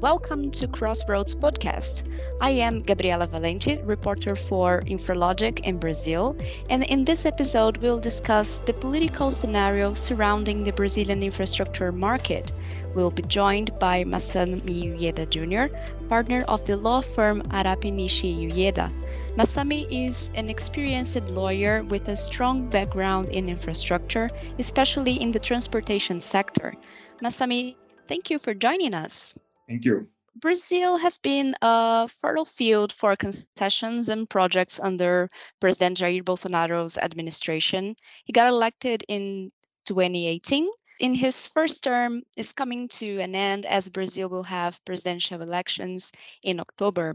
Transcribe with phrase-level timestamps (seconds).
[0.00, 2.02] Welcome to Crossroads Podcast.
[2.38, 6.36] I am Gabriela Valente, reporter for Infralogic in Brazil,
[6.68, 12.52] and in this episode, we'll discuss the political scenario surrounding the Brazilian infrastructure market.
[12.94, 15.74] We'll be joined by Masami Ueda Jr.,
[16.08, 18.92] partner of the law firm Arapinishi Ueda.
[19.38, 24.28] Masami is an experienced lawyer with a strong background in infrastructure,
[24.58, 26.74] especially in the transportation sector.
[27.22, 27.76] Masami,
[28.08, 29.32] thank you for joining us.
[29.68, 30.08] Thank you.
[30.36, 37.96] Brazil has been a fertile field for concessions and projects under President Jair Bolsonaro's administration.
[38.24, 39.50] He got elected in
[39.86, 40.68] 2018.
[41.00, 46.12] In his first term is coming to an end as Brazil will have presidential elections
[46.42, 47.14] in October.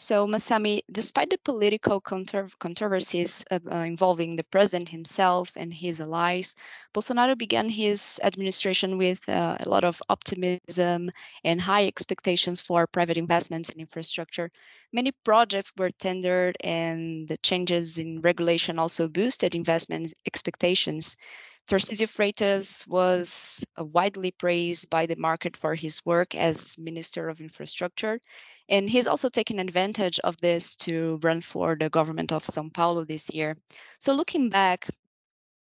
[0.00, 6.54] So, Masami, despite the political controversies uh, involving the president himself and his allies,
[6.94, 11.10] Bolsonaro began his administration with uh, a lot of optimism
[11.42, 14.52] and high expectations for private investments in infrastructure.
[14.92, 21.16] Many projects were tendered, and the changes in regulation also boosted investment expectations.
[21.68, 27.40] Tarcísio Freitas was uh, widely praised by the market for his work as Minister of
[27.40, 28.20] Infrastructure,
[28.68, 33.04] and he's also taken advantage of this to run for the government of Sao Paulo
[33.04, 33.56] this year.
[33.98, 34.88] So, looking back,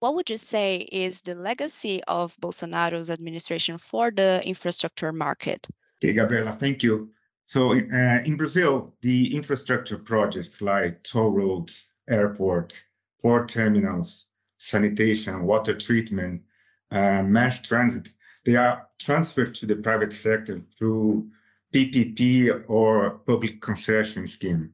[0.00, 5.66] what would you say is the legacy of Bolsonaro's administration for the infrastructure market?
[6.02, 7.10] Okay, Gabriela, thank you.
[7.46, 12.82] So, uh, in Brazil, the infrastructure projects like toll roads, airports,
[13.22, 14.26] port terminals,
[14.58, 16.42] sanitation, water treatment,
[16.90, 18.08] uh, mass transit,
[18.44, 21.28] they are transferred to the private sector through
[21.72, 24.72] PPP or public concession scheme.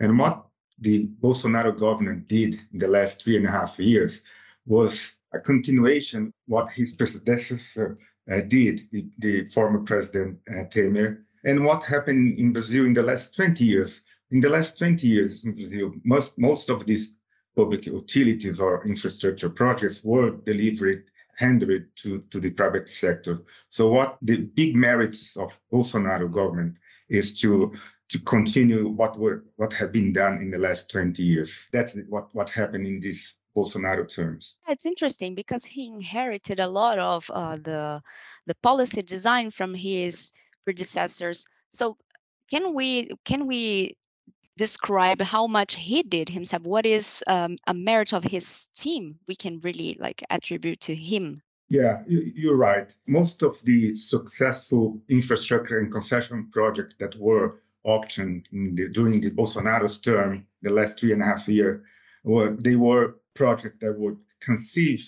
[0.00, 0.46] And what
[0.78, 4.22] the Bolsonaro government did in the last three and a half years
[4.66, 7.98] was a continuation what his predecessor
[8.30, 13.02] uh, did, the, the, former president uh, Temer, and what happened in Brazil in the
[13.02, 14.02] last 20 years.
[14.30, 17.12] In the last 20 years in Brazil, most, most of these
[17.56, 21.04] public utilities or infrastructure projects were delivered
[21.40, 23.38] handed to, to the private sector.
[23.70, 26.76] So what the big merits of Bolsonaro government
[27.08, 27.72] is to
[28.10, 31.50] to continue what were what have been done in the last 20 years.
[31.72, 34.56] That's what what happened in these Bolsonaro terms.
[34.68, 38.02] It's interesting because he inherited a lot of uh, the
[38.46, 40.32] the policy design from his
[40.64, 41.46] predecessors.
[41.72, 41.96] So
[42.50, 43.96] can we can we
[44.66, 46.62] describe how much he did himself.
[46.64, 51.26] What is um, a merit of his team we can really like attribute to him?
[51.68, 51.94] Yeah
[52.42, 52.88] you're right.
[53.06, 57.46] Most of the successful infrastructure and concession projects that were
[57.84, 58.40] auctioned
[58.76, 60.32] the, during the bolsonaro's term
[60.66, 61.72] the last three and a half year
[62.32, 63.04] were they were
[63.42, 64.16] projects that were
[64.48, 65.06] conceived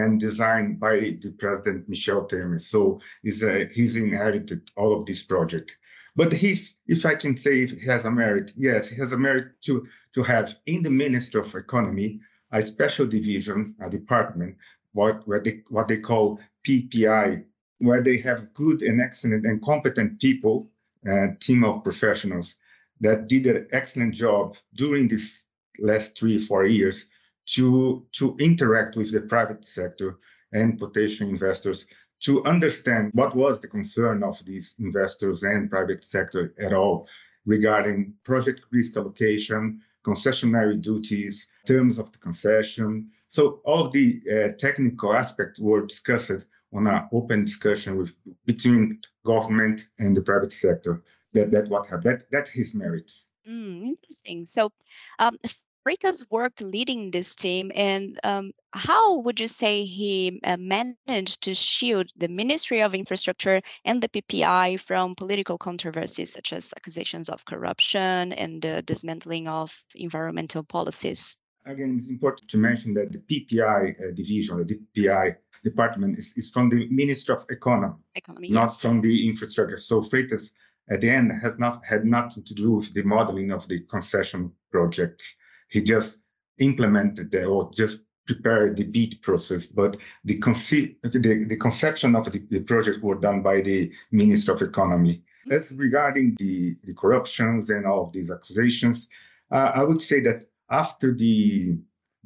[0.00, 2.60] and designed by the president michel temer.
[2.72, 5.74] So he's, uh, he's inherited all of these projects
[6.16, 8.52] but he's, if I can say, he has a merit.
[8.56, 12.20] Yes, he has a merit to to have in the Minister of Economy
[12.52, 14.56] a special division, a department,
[14.92, 17.44] what where they what they call PPI,
[17.78, 20.70] where they have good and excellent and competent people,
[21.06, 22.54] a team of professionals
[23.00, 25.42] that did an excellent job during these
[25.80, 27.06] last three four years
[27.46, 30.18] to to interact with the private sector
[30.52, 31.86] and potential investors
[32.20, 37.08] to understand what was the concern of these investors and private sector at all
[37.46, 43.10] regarding project risk allocation, concessionary duties, terms of the concession.
[43.28, 48.12] So all the uh, technical aspects were discussed on an open discussion with
[48.46, 51.02] between government and the private sector.
[51.32, 52.04] That that what happened.
[52.04, 53.24] That, that's his merits.
[53.48, 54.46] Mm, interesting.
[54.46, 54.72] So,
[55.18, 55.38] um,
[55.84, 61.52] Freitas worked leading this team, and um, how would you say he uh, managed to
[61.52, 67.44] shield the Ministry of Infrastructure and the PPI from political controversies such as accusations of
[67.44, 71.36] corruption and the dismantling of environmental policies?
[71.66, 76.50] Again, it's important to mention that the PPI uh, division, the PPI department, is, is
[76.50, 78.80] from the Ministry of Economy, Economy not yes.
[78.80, 79.78] from the infrastructure.
[79.78, 80.50] So Freitas,
[80.88, 84.50] at the end, has not had nothing to do with the modeling of the concession
[84.70, 85.34] projects
[85.74, 86.18] he just
[86.58, 87.98] implemented the, or just
[88.28, 93.16] prepared the bid process, but the, conce- the, the conception of the, the project were
[93.16, 95.22] done by the Minister of Economy.
[95.50, 99.08] As regarding the, the corruptions and all of these accusations,
[99.50, 101.76] uh, I would say that after the,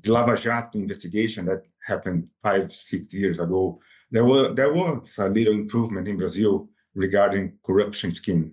[0.03, 3.81] the Lava Jato investigation that happened five, six years ago,
[4.11, 8.53] there were there was a little improvement in Brazil regarding corruption scheme.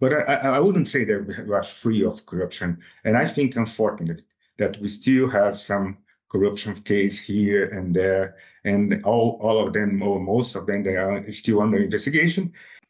[0.00, 2.78] But I, I wouldn't say that we are free of corruption.
[3.04, 4.24] And I think, unfortunately,
[4.62, 5.86] that we still have some
[6.32, 8.26] corruption case here and there,
[8.64, 12.44] and all, all of them, or most of them, they are still under investigation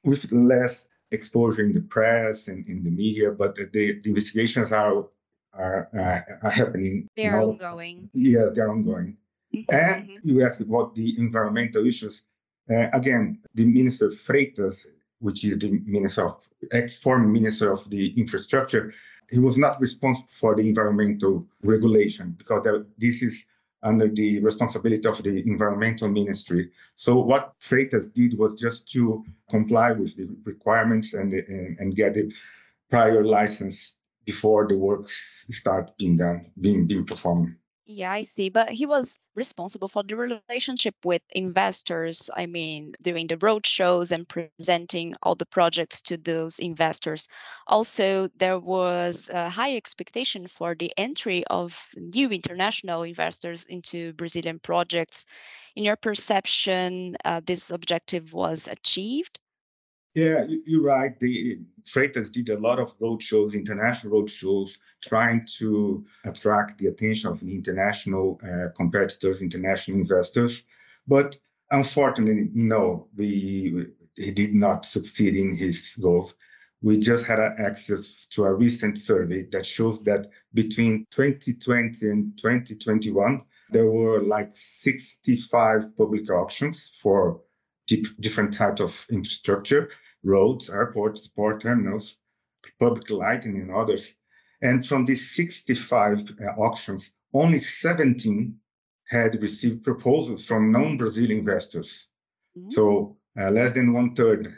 [0.04, 0.74] with less
[1.10, 5.08] exposure in the press and in the media, but the, the investigations are
[5.54, 6.96] are, uh, are happening.
[7.14, 8.08] They are ongoing.
[8.14, 9.18] Yeah, they're ongoing.
[9.54, 9.74] Mm-hmm.
[9.74, 12.22] And you asked about the environmental issues.
[12.70, 14.86] Uh, again, the Minister Freitas,
[15.18, 16.36] which is the Minister of
[16.70, 18.84] ex-former Minister of the Infrastructure,
[19.30, 23.44] he was not responsible for the environmental regulation because this is
[23.82, 26.70] under the responsibility of the environmental ministry.
[26.94, 32.14] So what Freitas did was just to comply with the requirements and, and, and get
[32.14, 32.32] the
[32.90, 35.20] prior license before the works
[35.50, 37.56] start being done, being being performed.
[37.86, 38.48] Yeah, I see.
[38.48, 42.28] But he was responsible for the relationship with investors.
[42.34, 47.28] I mean, doing the road shows and presenting all the projects to those investors.
[47.66, 54.58] Also, there was a high expectation for the entry of new international investors into Brazilian
[54.60, 55.24] projects.
[55.76, 59.38] In your perception, uh, this objective was achieved?
[60.14, 61.18] Yeah, you're right.
[61.18, 66.88] The Freitas did a lot of road shows, international road shows, trying to attract the
[66.88, 70.62] attention of the international uh, competitors, international investors.
[71.08, 71.36] But
[71.70, 76.34] unfortunately, no, we, he did not succeed in his goals.
[76.82, 83.42] We just had access to a recent survey that shows that between 2020 and 2021,
[83.70, 87.40] there were like 65 public auctions for
[88.20, 89.90] different types of infrastructure
[90.24, 92.16] roads, airports, port terminals,
[92.78, 94.14] public lighting, and others.
[94.62, 98.56] And from these 65 uh, auctions, only 17
[99.08, 102.06] had received proposals from non-Brazilian investors.
[102.56, 102.70] Mm-hmm.
[102.70, 104.54] So uh, less than one third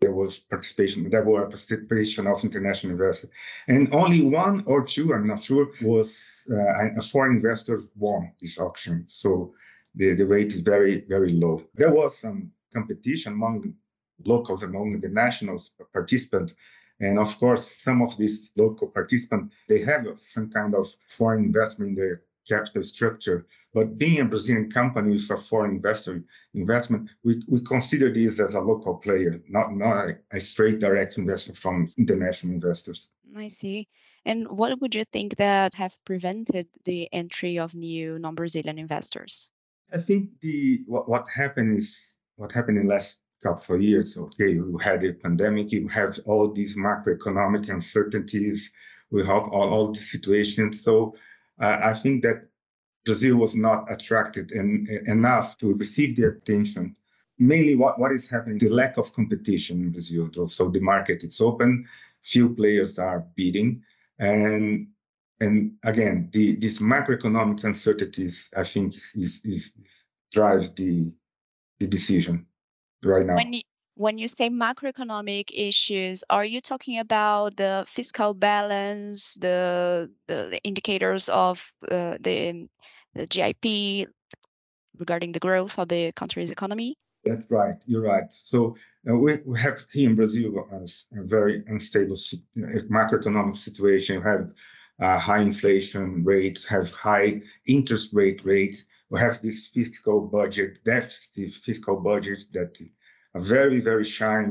[0.00, 1.10] there was participation.
[1.10, 3.30] There were participation of international investors,
[3.66, 6.16] and only one or two, I'm not sure, was
[6.50, 9.04] uh, a foreign investor won this auction.
[9.08, 9.54] So
[9.96, 11.62] the, the rate is very very low.
[11.74, 13.74] There was some competition among
[14.24, 16.52] locals among the nationals participants.
[17.00, 21.90] And of course, some of these local participants, they have some kind of foreign investment
[21.90, 23.46] in their capital structure.
[23.74, 26.24] But being a Brazilian company with a foreign investor
[26.54, 31.58] investment, we, we consider this as a local player, not, not a, straight direct investment
[31.58, 33.08] from international investors.
[33.36, 33.86] I see.
[34.24, 39.52] And what would you think that have prevented the entry of new non-Brazilian investors?
[39.92, 41.98] I think the what, what happened is
[42.38, 44.16] what happened in the last couple of years.
[44.16, 48.70] Okay, you had a pandemic, you have all these macroeconomic uncertainties,
[49.10, 50.82] we have all, all the situations.
[50.82, 51.14] So
[51.60, 52.48] uh, I think that
[53.04, 56.94] Brazil was not attracted in, enough to receive the attention.
[57.38, 58.58] Mainly, what, what is happening?
[58.58, 60.30] The lack of competition in Brazil.
[60.48, 61.86] So the market is open,
[62.22, 63.82] few players are bidding,
[64.18, 64.88] and
[65.40, 69.70] and again, the these macroeconomic uncertainties, I think, is, is, is
[70.32, 71.12] drives the
[71.80, 72.46] the decision
[73.02, 73.36] right now.
[73.36, 73.62] When you,
[73.94, 80.60] when you say macroeconomic issues, are you talking about the fiscal balance, the the, the
[80.62, 82.68] indicators of uh, the
[83.14, 84.06] the GDP
[84.98, 86.96] regarding the growth of the country's economy?
[87.24, 87.74] That's right.
[87.86, 88.24] You're right.
[88.44, 88.76] So
[89.08, 92.16] uh, we, we have here in Brazil a, a very unstable
[92.56, 94.18] macroeconomic situation.
[94.18, 94.50] We have
[95.00, 101.54] uh, high inflation rates, have high interest rate rates, we have this fiscal budget deficit,
[101.64, 102.76] fiscal budget that
[103.34, 104.44] are very, very shy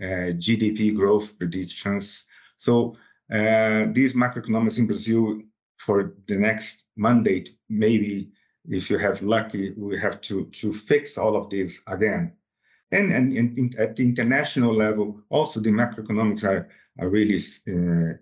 [0.00, 2.24] uh, GDP growth predictions.
[2.56, 2.94] So
[3.32, 5.42] uh, these macroeconomics in Brazil
[5.76, 8.30] for the next mandate, maybe
[8.68, 12.32] if you have lucky, we have to to fix all of this again.
[12.90, 16.68] And and, and at the international level, also the macroeconomics are
[16.98, 18.14] are really uh,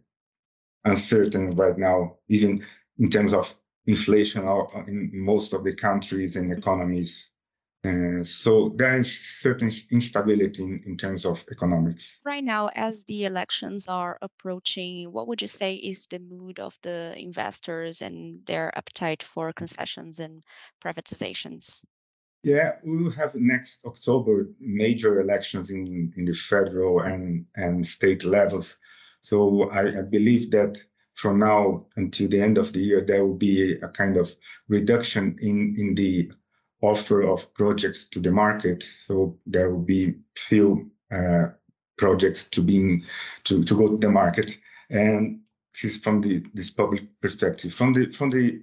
[0.84, 2.64] uncertain right now, even
[2.98, 3.54] in terms of
[3.86, 4.42] inflation
[4.88, 7.28] in most of the countries and economies.
[7.84, 12.04] Uh, so there is certain instability in, in terms of economics.
[12.24, 16.76] Right now, as the elections are approaching, what would you say is the mood of
[16.82, 20.42] the investors and their appetite for concessions and
[20.84, 21.84] privatizations?
[22.42, 28.24] Yeah, we will have next October major elections in, in the federal and, and state
[28.24, 28.78] levels.
[29.20, 30.76] So I, I believe that
[31.16, 34.34] from now until the end of the year, there will be a kind of
[34.68, 36.30] reduction in, in the
[36.82, 38.84] offer of projects to the market.
[39.06, 41.46] So there will be few uh,
[41.96, 43.02] projects to be
[43.44, 44.58] to, to go to the market.
[44.90, 45.40] And
[45.72, 47.72] this is from the this public perspective.
[47.72, 48.62] From the from the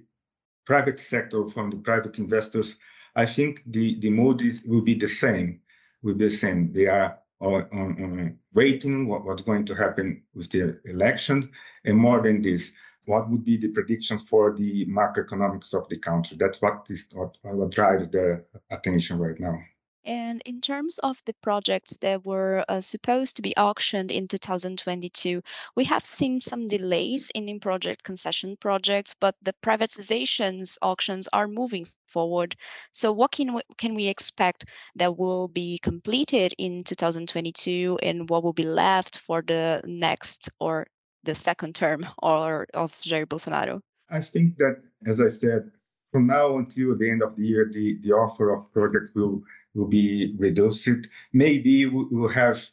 [0.64, 2.76] private sector, from the private investors,
[3.16, 5.60] I think the the mood is, will be the same.
[6.02, 6.72] Will be the same.
[6.72, 11.50] They are on, on, waiting what, what's going to happen with the election,
[11.84, 12.70] and more than this,
[13.06, 16.36] what would be the predictions for the macroeconomics of the country?
[16.40, 19.58] That's what is what, what drives the attention right now.
[20.06, 25.42] And in terms of the projects that were uh, supposed to be auctioned in 2022,
[25.76, 31.48] we have seen some delays in, in project concession projects, but the privatizations auctions are
[31.48, 32.54] moving forward.
[32.92, 38.42] So what can we, can we expect that will be completed in 2022 and what
[38.42, 40.86] will be left for the next or
[41.22, 43.80] the second term or of Jair Bolsonaro?
[44.10, 45.70] I think that, as I said,
[46.12, 49.42] from now until the end of the year, the, the offer of projects will
[49.74, 50.88] will be reduced.
[51.32, 52.64] Maybe we will have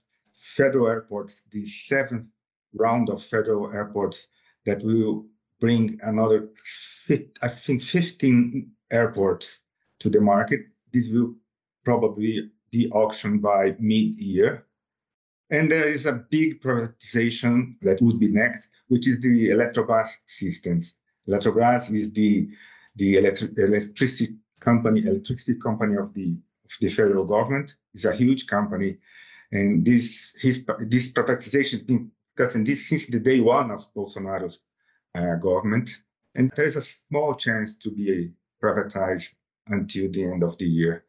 [0.56, 2.28] federal airports, the seventh
[2.74, 4.28] round of federal airports
[4.66, 5.26] that will
[5.60, 6.50] bring another,
[7.42, 9.60] I think, 15 airports
[10.00, 10.62] to the market.
[10.92, 11.36] This will
[11.84, 14.66] probably be auctioned by mid-year.
[15.50, 20.96] And there is a big privatization that would be next, which is the Eletrobras systems.
[21.28, 22.50] Eletrobras is the
[22.96, 26.36] the electric, electricity company, electricity company of the
[26.80, 27.76] the federal government.
[27.94, 28.98] It's a huge company,
[29.52, 34.62] and this his this privatization has been discussing this since the day one of Bolsonaro's
[35.16, 35.90] uh, government,
[36.36, 38.32] and there is a small chance to be
[38.64, 39.28] privatized
[39.68, 41.04] until the end of the year.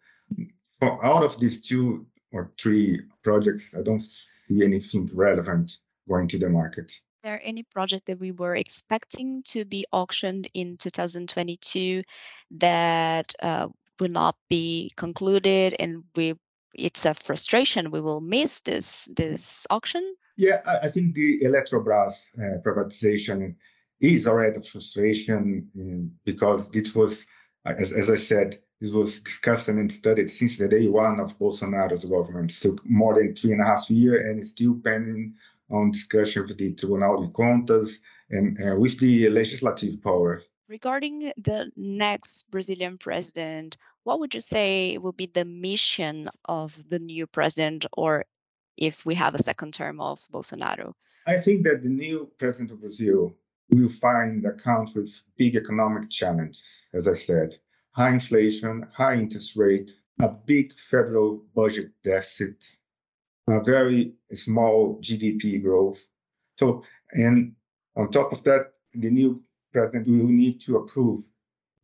[0.81, 5.79] For out of these two or three projects, I don't see anything relevant
[6.09, 6.91] going to the market.
[7.23, 12.03] there any project that we were expecting to be auctioned in 2022
[12.51, 13.69] that uh,
[14.01, 16.35] will not be concluded and we
[16.75, 20.15] it's a frustration we will miss this this auction?
[20.37, 23.55] Yeah i, think the Eletrobras uh, privatization
[24.01, 27.27] is already a frustration um, because it was
[27.67, 32.05] as, as i said this was discussed and studied since the day one of bolsonaro's
[32.05, 32.51] government.
[32.51, 35.35] It took more than three and a half years and it's still pending
[35.71, 37.99] on discussion with the tribunal de contas
[38.31, 44.97] and uh, with the legislative power Regarding the next Brazilian president, what would you say
[44.97, 48.25] will be the mission of the new president, or
[48.79, 50.95] if we have a second term of Bolsonaro?
[51.27, 53.37] I think that the new president of Brazil
[53.69, 56.63] will find a country with big economic challenge,
[56.95, 57.59] as I said,
[57.91, 59.91] high inflation, high interest rate,
[60.23, 62.57] a big federal budget deficit,
[63.47, 66.03] a very small GDP growth.
[66.59, 67.57] So, and
[67.95, 71.23] on top of that, the new president will need to approve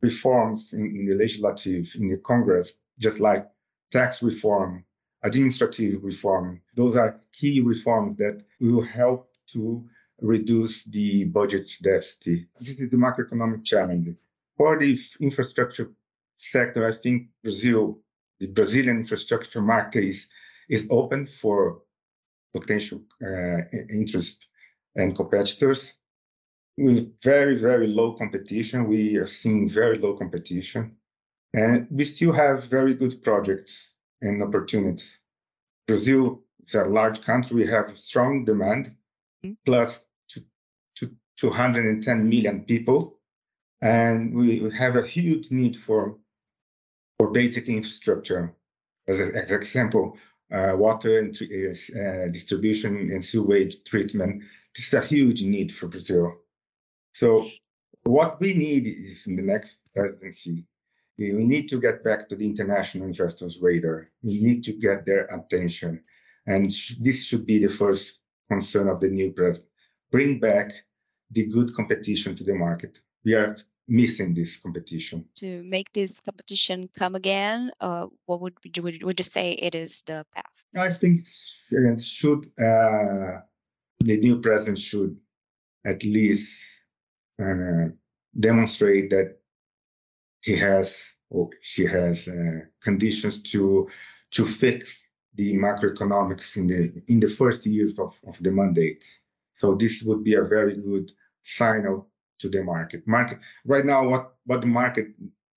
[0.01, 3.47] reforms in, in the legislative, in the Congress, just like
[3.91, 4.83] tax reform,
[5.23, 6.61] administrative reform.
[6.75, 9.83] Those are key reforms that will help to
[10.21, 12.45] reduce the budget deficit.
[12.59, 14.15] This is the macroeconomic challenge.
[14.57, 15.91] For the infrastructure
[16.37, 17.99] sector, I think Brazil,
[18.39, 20.27] the Brazilian infrastructure market is,
[20.69, 21.81] is open for
[22.53, 24.45] potential uh, interest
[24.95, 25.93] and competitors
[26.79, 28.87] with very, very low competition.
[28.87, 30.95] We are seeing very low competition.
[31.53, 35.17] And we still have very good projects and opportunities.
[35.87, 37.63] Brazil is a large country.
[37.63, 38.95] We have strong demand,
[39.43, 39.53] mm-hmm.
[39.65, 40.43] plus to,
[40.97, 43.19] to 210 million people.
[43.81, 46.17] And we have a huge need for,
[47.17, 48.53] for basic infrastructure.
[49.07, 50.17] As, an example,
[50.53, 54.43] uh, water and uh, distribution and sewage treatment.
[54.75, 56.38] This is a huge need for Brazil.
[57.19, 57.49] So
[58.05, 60.63] what we need is in the next presidency,
[61.17, 64.09] we need to get back to the international investors' radar.
[64.23, 66.01] We need to get their attention.
[66.47, 66.71] And
[67.01, 69.69] this should be the first concern of the new president.
[70.11, 70.71] Bring back
[71.31, 73.01] the good competition to the market.
[73.25, 73.57] We are
[73.89, 75.25] missing this competition.
[75.39, 79.75] To make this competition come again, uh, what would you, would, would you say it
[79.75, 80.63] is the path?
[80.77, 81.27] I think
[82.01, 83.41] should uh,
[83.99, 85.17] the new president should
[85.85, 86.57] at least
[87.39, 87.89] uh,
[88.39, 89.37] demonstrate that
[90.41, 93.87] he has or she has uh, conditions to
[94.31, 94.93] to fix
[95.35, 99.03] the macroeconomics in the in the first years of, of the mandate.
[99.55, 101.11] So this would be a very good
[101.43, 102.07] signal
[102.39, 103.07] to the market.
[103.07, 105.07] Market right now, what what the market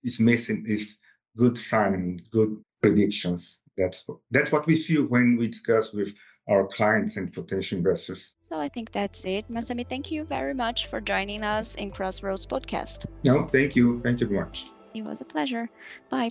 [0.03, 0.97] is missing is
[1.37, 3.57] good signing, good predictions.
[3.77, 6.09] That's that's what we feel when we discuss with
[6.49, 8.33] our clients and potential investors.
[8.53, 9.49] So I think that's it.
[9.49, 13.07] Masami, thank you very much for joining us in Crossroads Podcast.
[13.23, 13.99] No, thank you.
[14.03, 14.67] Thank you very much.
[14.93, 15.67] It was a pleasure.
[16.11, 16.29] Bye.